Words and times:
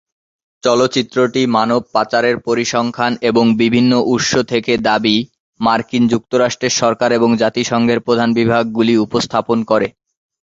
চলচ্চিত্রটি 0.63 1.41
মানব 1.57 1.81
পাচারের 1.93 2.35
পরিসংখ্যান 2.39 3.13
এবং 3.21 3.45
বিভিন্ন 3.61 3.91
উৎস 4.13 4.31
থেকে 4.51 4.73
দাবি, 4.87 5.15
মার্কিন 5.59 6.03
যুক্তরাষ্ট্রের 6.07 6.77
সরকার 6.81 7.09
এবং 7.11 7.29
জাতিসংঘের 7.41 7.99
প্রধান 7.99 8.29
বিভাগগুলি 8.33 8.93
উপস্থাপন 8.97 9.57
করে। 9.63 9.87